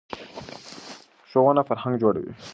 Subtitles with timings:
[1.29, 2.33] ښوونه فرهنګ جوړوي.